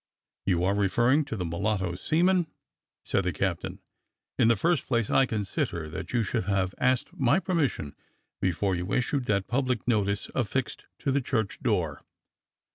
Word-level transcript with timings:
"You 0.47 0.63
are 0.63 0.73
referring 0.73 1.25
to 1.25 1.35
the 1.35 1.45
mulatto 1.45 1.93
seaman," 1.93 2.47
said 3.03 3.23
the 3.23 3.31
captain. 3.31 3.81
"In 4.39 4.47
the 4.47 4.55
first 4.55 4.87
place, 4.87 5.11
I 5.11 5.27
consider 5.27 5.87
that 5.89 6.11
you 6.11 6.23
should 6.23 6.45
have 6.45 6.73
asked 6.79 7.13
my 7.15 7.39
permission 7.39 7.95
before 8.41 8.73
you 8.73 8.93
issued 8.93 9.25
that 9.25 9.45
public 9.45 9.87
notice 9.87 10.31
affixed 10.33 10.85
to 11.01 11.11
the 11.11 11.21
church 11.21 11.59
door. 11.61 12.01